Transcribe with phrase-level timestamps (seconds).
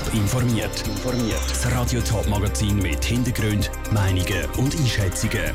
[0.00, 0.84] Top informiert.
[1.48, 5.52] Das Radio Top Magazin mit Hintergrund, Meinungen und Einschätzungen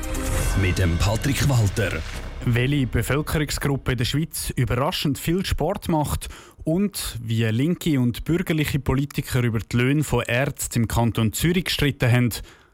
[0.62, 2.00] mit dem Patrick Walter.
[2.46, 6.30] Welche Bevölkerungsgruppe in der Schweiz überraschend viel Sport macht
[6.64, 12.12] und wie linke und bürgerliche Politiker über die Löhne von Ärzten im Kanton Zürich gestritten
[12.12, 12.30] haben,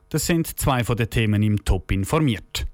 [0.10, 2.66] das sind zwei von den Themen im Top informiert.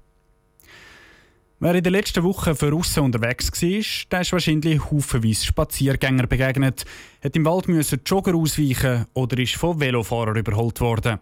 [1.60, 3.82] Wer in der letzten Woche für Russen unterwegs war,
[4.12, 6.84] der ist wahrscheinlich haufenweise Spaziergänger begegnet,
[7.20, 11.18] hat im Wald müssen Jogger ausweichen oder ist von Velofahrern überholt worden.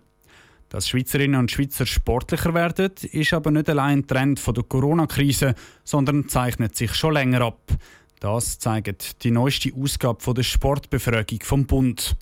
[0.69, 5.55] Dass Schweizerinnen und Schweizer sportlicher werden, ist aber nicht allein ein Trend der Corona-Krise,
[5.85, 7.73] sondern zeichnet sich schon länger ab.
[8.21, 12.15] Das zeigt die neueste Ausgabe der Sportbefragung vom Bund.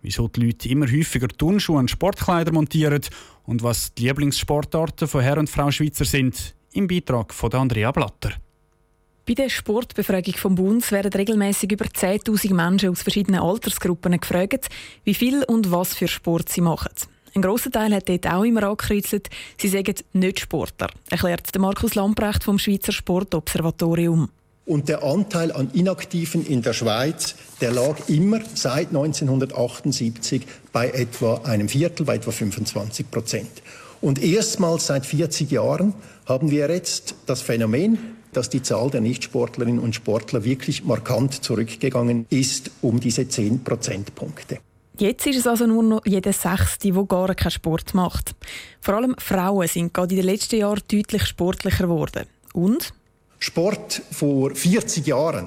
[0.00, 3.02] Wieso die Leute immer häufiger Turnschuhe und Sportkleider montieren
[3.44, 8.32] und was die Lieblingssportarten von Herr und Frau Schweizer sind, im Beitrag von Andrea Blatter.
[9.26, 14.68] Bei der Sportbefragung vom Bund werden regelmäßig über 10.000 Menschen aus verschiedenen Altersgruppen gefragt,
[15.04, 16.90] wie viel und was für Sport sie machen.
[17.34, 22.44] Ein grosser Teil hat dort auch immer angekreuzelt, sie sagen nicht Sportler, erklärt Markus Lamprecht
[22.44, 24.28] vom Schweizer Sportobservatorium.
[24.64, 30.42] Und der Anteil an Inaktiven in der Schweiz, der lag immer seit 1978
[30.72, 33.62] bei etwa einem Viertel, bei etwa 25 Prozent.
[34.02, 35.94] Und erstmals seit 40 Jahren
[36.26, 37.98] haben wir jetzt das Phänomen,
[38.32, 44.58] dass die Zahl der Nichtsportlerinnen und Sportler wirklich markant zurückgegangen ist um diese 10 Prozentpunkte.
[44.98, 48.34] Jetzt ist es also nur noch jeder Sechste, der gar keinen Sport macht.
[48.80, 52.26] Vor allem Frauen sind gerade in den letzten Jahren deutlich sportlicher geworden.
[52.52, 52.92] Und?
[53.38, 55.46] Sport vor 40 Jahren,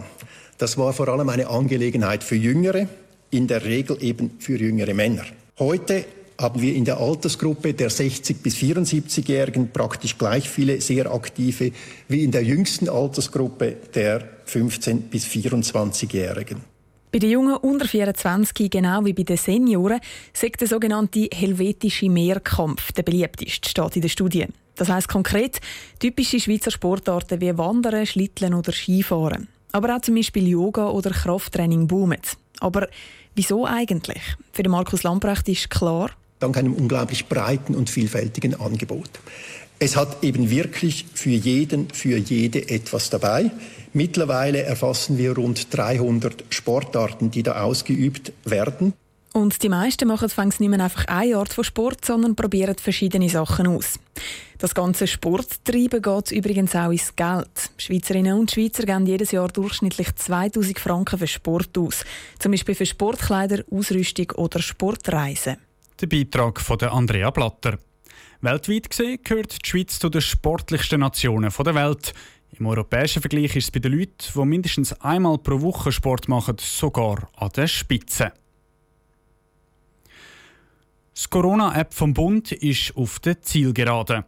[0.57, 2.87] das war vor allem eine Angelegenheit für Jüngere,
[3.31, 5.25] in der Regel eben für jüngere Männer.
[5.59, 6.05] Heute
[6.39, 11.71] haben wir in der Altersgruppe der 60 bis 74-Jährigen praktisch gleich viele sehr aktive
[12.07, 16.61] wie in der jüngsten Altersgruppe der 15 bis 24-Jährigen.
[17.11, 20.01] Bei den Jungen unter 24, genau wie bei den Senioren,
[20.33, 24.47] sagt der sogenannte helvetische Mehrkampf der beliebteste, steht in der Studie.
[24.75, 25.61] Das heißt konkret
[25.99, 29.47] typische Schweizer Sportarten wie Wandern, Schlitteln oder Skifahren.
[29.71, 32.19] Aber auch zum Beispiel Yoga oder Krafttraining boomen.
[32.59, 32.89] Aber
[33.33, 34.21] wieso eigentlich?
[34.51, 36.11] Für Markus Lamprecht ist klar,
[36.45, 39.09] dank einem unglaublich breiten und vielfältigen Angebot.
[39.79, 43.51] Es hat eben wirklich für jeden, für jede etwas dabei.
[43.93, 48.93] Mittlerweile erfassen wir rund 300 Sportarten, die da ausgeübt werden.
[49.33, 53.27] Und die meisten machen fängs nicht mehr einfach eine Art von Sport, sondern probieren verschiedene
[53.27, 53.99] Sachen aus.
[54.59, 57.71] Das ganze Sporttreiben geht übrigens auch ins Geld.
[57.77, 62.05] Schweizerinnen und Schweizer geben jedes Jahr durchschnittlich 2000 Franken für Sport aus.
[62.39, 65.57] Zum Beispiel für Sportkleider, Ausrüstung oder Sportreisen.
[66.05, 67.79] Der Beitrag von Andrea Blatter.
[68.41, 72.13] Weltweit gesehen gehört die Schweiz zu den sportlichsten Nationen der Welt.
[72.59, 76.57] Im europäischen Vergleich ist es bei den Leuten, die mindestens einmal pro Woche Sport machen,
[76.59, 78.33] sogar an der Spitze.
[81.15, 84.25] Das Corona-App vom Bund ist auf der Zielgerade.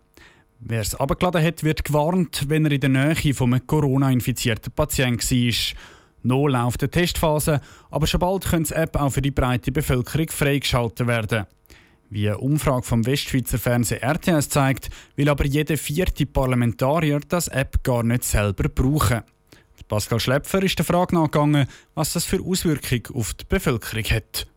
[0.60, 5.30] Wer es abgeladen hat, wird gewarnt, wenn er in der Nähe von einem Corona-infizierten Patienten
[5.30, 5.78] war.
[6.24, 7.62] Noch läuft die Testphase,
[7.92, 11.46] aber schon bald könnte die App auch für die breite Bevölkerung freigeschaltet werden.
[12.10, 17.84] Wie eine Umfrage vom Westschweizer Fernsehen RTS zeigt, will aber jeder vierte Parlamentarier das App
[17.84, 19.24] gar nicht selber brauchen.
[19.88, 24.48] Pascal Schlepfer ist der Frage nachgegangen, was das für Auswirkungen auf die Bevölkerung hat.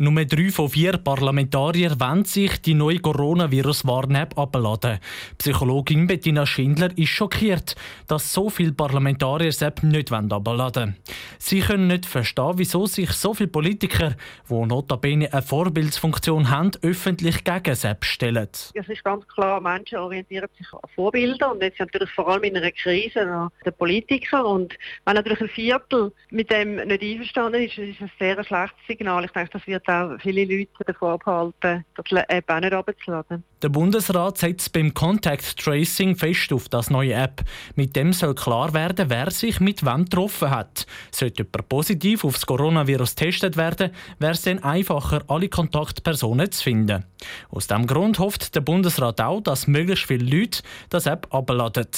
[0.00, 5.00] Nur drei von vier Parlamentarier wollen sich die neue Coronavirus-Warn-App abladen.
[5.38, 7.74] Psychologin Bettina Schindler ist schockiert,
[8.06, 10.96] dass so viele Parlamentarier die App nicht abladen wollen.
[11.38, 14.14] Sie können nicht verstehen, wieso sich so viele Politiker,
[14.48, 18.48] die notabene eine Vorbildsfunktion haben, öffentlich gegen die App stellen.
[18.74, 22.56] Es ist ganz klar, Menschen orientieren sich an Vorbilder und jetzt natürlich vor allem in
[22.56, 24.46] einer Krise an den Politikern.
[24.46, 28.86] Und wenn natürlich ein Viertel mit dem nicht einverstanden ist, ist das ein sehr schlechtes
[28.86, 29.24] Signal.
[29.24, 33.44] Ich denke, das wird auch viele Leute davon abhalten, die App auch nicht runterzuladen.
[33.62, 37.42] Der Bundesrat setzt beim Contact Tracing fest auf das neue App.
[37.74, 40.86] Mit dem soll klar werden, wer sich mit wem getroffen hat.
[41.10, 46.62] Sollte jemand positiv auf das Coronavirus getestet werden, wäre es dann einfacher, alle Kontaktpersonen zu
[46.62, 47.04] finden.
[47.50, 51.88] Aus diesem Grund hofft der Bundesrat auch, dass möglichst viele Leute das App abladen.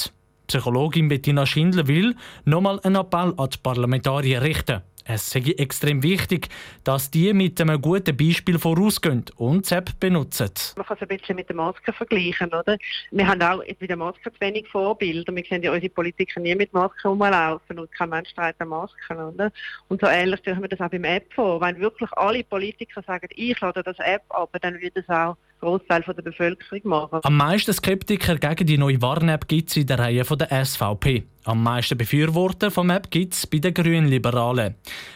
[0.51, 4.83] Psychologin Bettina Schindler will nochmal einen Appell an die Parlamentarier richten.
[5.05, 6.49] Es ist extrem wichtig,
[6.83, 10.51] dass die mit einem guten Beispiel vorausgehen und die App benutzen.
[10.75, 12.49] Man kann es ein bisschen mit der Maske vergleichen.
[12.49, 12.77] Oder?
[13.13, 15.33] Wir haben auch bei der Maske zu wenig Vorbilder.
[15.35, 19.17] Wir sehen ja unsere Politiker nie mit Maske rumlaufen und kein Mensch trägt Masken.
[19.17, 19.53] Oder?
[19.87, 21.61] Und so ähnlich stellen wir das auch beim App vor.
[21.61, 26.03] Wenn wirklich alle Politiker sagen, ich lade das App ab, dann wird es auch Großteil
[26.03, 27.21] der Bevölkerung machen.
[27.23, 31.25] Am meisten Skeptiker gegen die neue Warn-App gibt es in der Reihe der SVP.
[31.45, 34.75] Am meisten Befürworter vom App gibt es bei den Grünliberalen.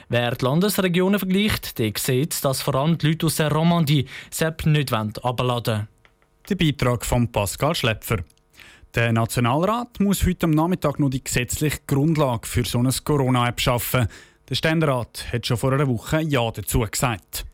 [0.08, 4.66] Wer die Landesregionen vergleicht, der sieht, dass vor allem die Leute aus der Romandie Sepp
[4.66, 5.88] nicht abladen wollen.
[6.48, 8.18] Der Beitrag von Pascal Schlepfer.
[8.94, 14.06] Der Nationalrat muss heute am Nachmittag noch die gesetzliche Grundlage für so eine Corona-App schaffen.
[14.48, 17.44] Der Ständerat hat schon vor einer Woche Ja dazu gesagt.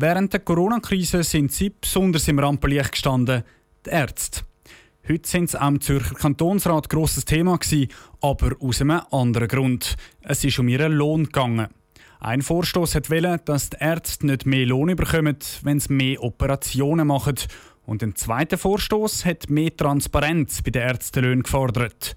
[0.00, 3.42] Während der Corona-Krise sind sie besonders im Rampenlicht gestanden,
[3.84, 4.42] die Ärzte.
[5.08, 7.88] Heute sind sie am Zürcher Kantonsrat grosses Thema gewesen,
[8.20, 9.96] aber aus einem anderen Grund.
[10.20, 11.66] Es ist um ihren Lohn gegangen.
[12.20, 17.08] Ein Vorstoß hat wollen, dass die Ärzte nicht mehr Lohn bekommen, wenn sie mehr Operationen
[17.08, 17.34] machen.
[17.84, 22.14] Und ein zweiter Vorstoß hat mehr Transparenz bei den Ärztelöhnen gefordert.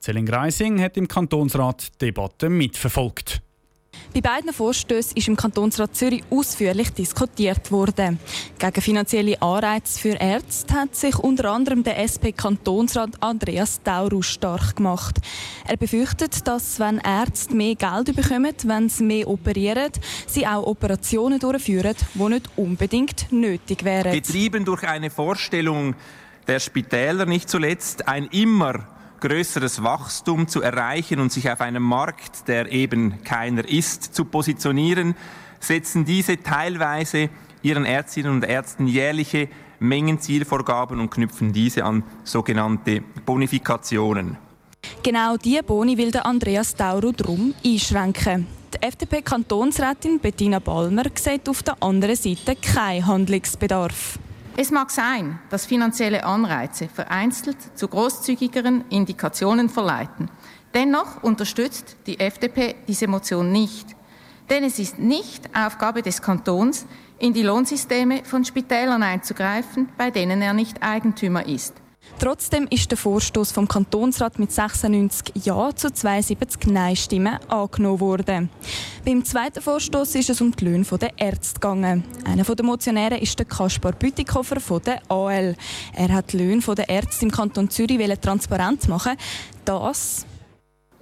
[0.00, 3.42] Celine Greising hat im Kantonsrat die Debatte mitverfolgt.
[4.14, 8.20] Bei beiden Vorstößen ist im Kantonsrat Zürich ausführlich diskutiert worden.
[8.60, 15.16] Gegen finanzielle Anreize für Ärzte hat sich unter anderem der SP-Kantonsrat Andreas Taurus stark gemacht.
[15.66, 19.90] Er befürchtet, dass wenn Ärzte mehr Geld bekommen, wenn sie mehr operieren,
[20.28, 24.12] sie auch Operationen durchführen, die nicht unbedingt nötig wären.
[24.12, 25.96] Getrieben durch eine Vorstellung
[26.46, 28.86] der Spitäler nicht zuletzt, ein immer
[29.20, 35.14] größeres Wachstum zu erreichen und sich auf einem Markt, der eben keiner ist, zu positionieren,
[35.60, 37.30] setzen diese teilweise
[37.62, 44.36] ihren Ärztinnen und Ärzten jährliche Mengenzielvorgaben und knüpfen diese an sogenannte Bonifikationen.
[45.02, 48.46] Genau diese Boni will der Andreas Tauro drum einschränken.
[48.74, 54.18] Die FDP-Kantonsrätin Bettina Balmer sieht auf der anderen Seite keinen Handlungsbedarf.
[54.56, 60.30] Es mag sein, dass finanzielle Anreize vereinzelt zu großzügigeren Indikationen verleiten.
[60.74, 63.96] Dennoch unterstützt die FDP diese Motion nicht.
[64.50, 66.86] Denn es ist nicht Aufgabe des Kantons,
[67.18, 71.74] in die Lohnsysteme von Spitälern einzugreifen, bei denen er nicht Eigentümer ist.
[72.18, 78.50] Trotzdem ist der Vorstoß vom Kantonsrat mit 96 Ja zu 72 Nein-Stimmen angenommen worden.
[79.04, 82.04] Beim zweiten Vorstoß ist es um die Löhne der Ärzte gegangen.
[82.24, 85.56] Einer der Motionäre ist der Kaspar Bütikofer von der AL.
[85.94, 89.16] Er hat die Löhne der Ärzte im Kanton Zürich transparent machen.
[89.64, 90.24] Das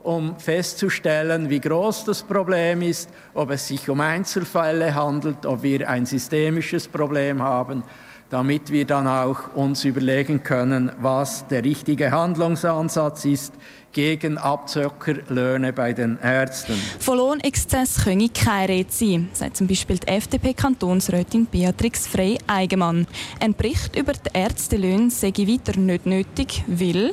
[0.02, 5.88] um festzustellen, wie groß das Problem ist, ob es sich um Einzelfälle handelt, ob wir
[5.88, 7.84] ein systemisches Problem haben
[8.32, 13.52] damit wir dann auch uns überlegen können, was der richtige Handlungsansatz ist
[13.92, 16.72] gegen Abzockerlöhne bei den Ärzten.
[16.98, 23.06] Von Lohnexzess könne keine Rede sein, sagt zum Beispiel die FDP-Kantonsrätin Beatrix Frey-Eigemann.
[23.38, 27.12] Ein Bericht über die Ärztelöhne sei weiter nicht nötig, weil...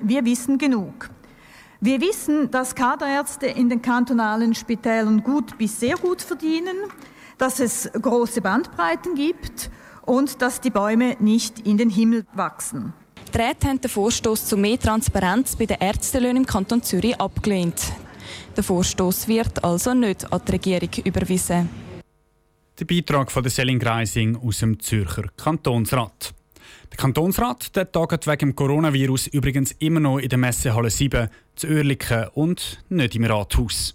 [0.00, 1.10] Wir wissen genug.
[1.80, 6.76] Wir wissen, dass Kaderärzte in den kantonalen Spitälern gut bis sehr gut verdienen,
[7.36, 9.70] dass es große Bandbreiten gibt
[10.06, 12.92] und dass die Bäume nicht in den Himmel wachsen.
[13.32, 17.92] Die Räte haben den Vorstoß zu mehr Transparenz bei den Ärztelöhnen im Kanton Zürich abgelehnt.
[18.56, 21.68] Der Vorstoß wird also nicht an die Regierung überwiesen.
[22.78, 26.34] Der Beitrag von der Selin Greising aus dem Zürcher Kantonsrat.
[26.90, 31.68] Der Kantonsrat der tagt wegen dem Coronavirus übrigens immer noch in der Messehalle 7 zu
[31.68, 33.94] Oerlikon und nicht im Rathaus.